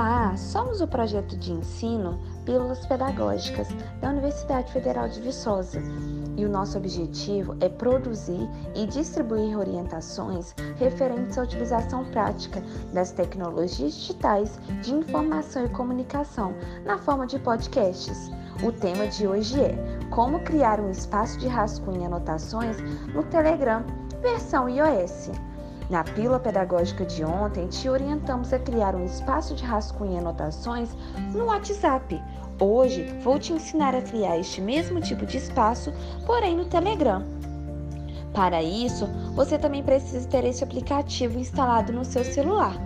[0.00, 3.68] Olá, somos o projeto de ensino Pílulas Pedagógicas
[4.00, 5.78] da Universidade Federal de Viçosa
[6.38, 12.62] e o nosso objetivo é produzir e distribuir orientações referentes à utilização prática
[12.94, 18.30] das tecnologias digitais de informação e comunicação na forma de podcasts.
[18.64, 19.76] O tema de hoje é
[20.08, 22.78] Como criar um espaço de rascunho e anotações
[23.12, 23.84] no Telegram,
[24.22, 25.30] versão iOS.
[25.90, 30.96] Na pílula pedagógica de ontem, te orientamos a criar um espaço de rascunho e anotações
[31.34, 32.22] no WhatsApp.
[32.60, 35.92] Hoje, vou te ensinar a criar este mesmo tipo de espaço,
[36.24, 37.24] porém no Telegram.
[38.32, 42.76] Para isso, você também precisa ter esse aplicativo instalado no seu celular.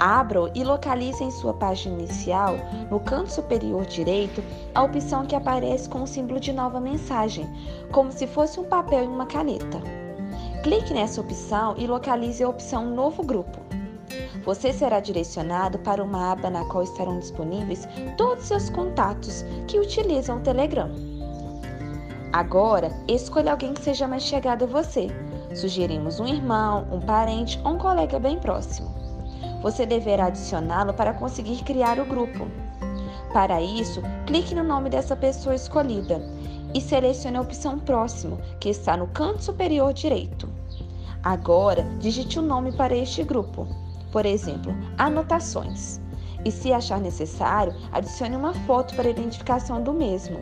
[0.00, 2.56] Abra e localize em sua página inicial,
[2.90, 4.42] no canto superior direito,
[4.74, 7.48] a opção que aparece com o símbolo de nova mensagem,
[7.92, 10.03] como se fosse um papel e uma caneta.
[10.64, 13.58] Clique nessa opção e localize a opção Novo Grupo.
[14.46, 19.78] Você será direcionado para uma aba na qual estarão disponíveis todos os seus contatos que
[19.78, 20.90] utilizam o Telegram.
[22.32, 25.08] Agora, escolha alguém que seja mais chegado a você.
[25.54, 28.88] Sugerimos um irmão, um parente ou um colega bem próximo.
[29.60, 32.48] Você deverá adicioná-lo para conseguir criar o grupo.
[33.34, 36.22] Para isso, clique no nome dessa pessoa escolhida
[36.74, 40.48] e selecione a opção Próximo, que está no canto superior direito.
[41.22, 43.66] Agora, digite o um nome para este grupo,
[44.12, 46.00] por exemplo, Anotações.
[46.44, 50.38] E se achar necessário, adicione uma foto para identificação do mesmo.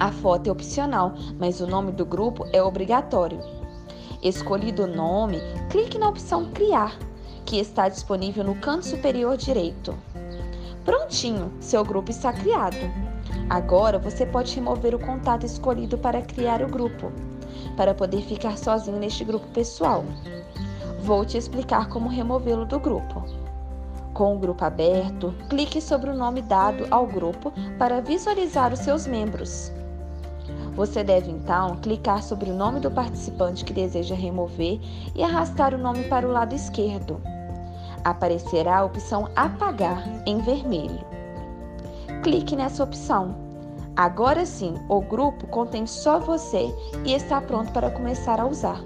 [0.00, 3.38] A foto é opcional, mas o nome do grupo é obrigatório.
[4.20, 5.38] Escolhido o nome,
[5.70, 6.98] clique na opção Criar,
[7.44, 9.94] que está disponível no canto superior direito.
[10.84, 13.13] Prontinho, seu grupo está criado.
[13.48, 17.12] Agora você pode remover o contato escolhido para criar o grupo,
[17.76, 20.04] para poder ficar sozinho neste grupo pessoal.
[21.00, 23.22] Vou te explicar como removê-lo do grupo.
[24.14, 29.06] Com o grupo aberto, clique sobre o nome dado ao grupo para visualizar os seus
[29.06, 29.70] membros.
[30.74, 34.80] Você deve então clicar sobre o nome do participante que deseja remover
[35.14, 37.20] e arrastar o nome para o lado esquerdo.
[38.02, 41.23] Aparecerá a opção Apagar em vermelho
[42.22, 43.34] clique nessa opção.
[43.96, 48.82] Agora sim, o grupo contém só você e está pronto para começar a usar.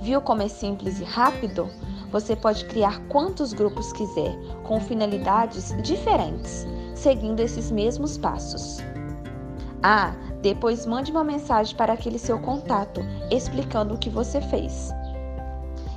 [0.00, 1.68] Viu como é simples e rápido?
[2.10, 8.78] Você pode criar quantos grupos quiser, com finalidades diferentes, seguindo esses mesmos passos.
[9.82, 14.90] Ah, depois mande uma mensagem para aquele seu contato explicando o que você fez.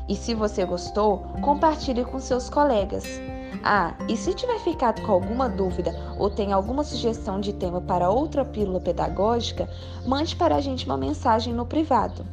[0.08, 3.06] E se você gostou, compartilhe com seus colegas.
[3.64, 8.10] Ah, e se tiver ficado com alguma dúvida ou tem alguma sugestão de tema para
[8.10, 9.68] outra pílula pedagógica,
[10.06, 12.26] mande para a gente uma mensagem no privado.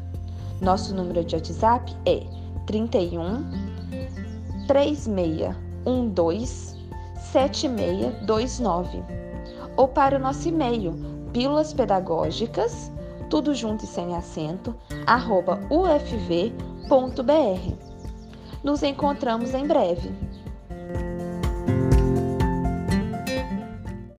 [0.60, 2.22] Nosso número de WhatsApp é
[2.66, 3.44] 31
[4.66, 6.76] 3612
[7.32, 9.02] 7629
[9.76, 10.94] ou para o nosso e-mail
[11.32, 12.90] pílulas pedagógicas,
[13.28, 14.74] tudo junto e sem acento,
[15.06, 16.56] arroba ufv.br.
[18.64, 20.25] Nos encontramos em breve.